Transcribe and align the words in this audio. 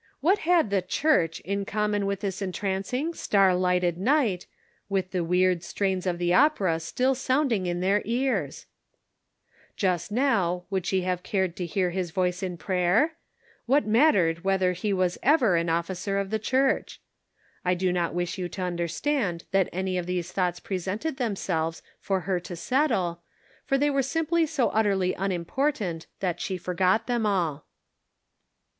What 0.19 0.39
had 0.39 0.71
the 0.71 0.81
Church 0.81 1.41
in 1.41 1.63
common 1.63 2.07
with 2.07 2.21
this 2.21 2.41
en 2.41 2.51
trancing 2.51 3.15
star 3.15 3.53
lighted 3.53 3.99
night, 3.99 4.47
with 4.89 5.11
the 5.11 5.23
wierd 5.23 5.61
strains 5.61 6.07
of 6.07 6.17
the 6.17 6.33
opera 6.33 6.79
still 6.79 7.13
sounding 7.13 7.67
in 7.67 7.81
their 7.81 8.01
ears? 8.03 8.65
Just 9.75 10.11
now, 10.11 10.63
would 10.71 10.87
she 10.87 11.01
have 11.01 11.21
cared 11.21 11.55
to 11.57 11.67
hear 11.67 11.91
his 11.91 12.11
276 12.11 12.49
The 12.49 12.57
Pocket 12.63 12.73
Measure. 12.73 12.81
voice 12.81 12.87
in 12.87 12.87
prayer? 12.87 13.15
What 13.67 13.85
mattered 13.85 14.37
it 14.39 14.43
whether 14.43 14.71
he 14.71 14.91
was 14.91 15.19
ever 15.21 15.55
an 15.55 15.69
officer 15.69 16.17
in 16.17 16.29
the 16.29 16.39
Church? 16.39 16.99
I 17.63 17.75
do 17.75 17.93
not 17.93 18.15
wish 18.15 18.39
you 18.39 18.49
to 18.49 18.61
understand 18.63 19.43
that 19.51 19.69
any 19.71 19.99
of 19.99 20.07
these 20.07 20.31
thoughts 20.31 20.59
presented 20.59 21.17
themselves 21.17 21.83
for 21.99 22.21
her 22.21 22.39
to 22.39 22.55
settle; 22.55 23.21
they 23.69 23.91
were 23.91 24.01
simply 24.01 24.47
so 24.47 24.69
utterly 24.69 25.13
unimportant 25.13 26.07
that 26.21 26.41
she 26.41 26.57
forgot 26.57 27.05
them 27.05 27.27
all. 27.27 27.67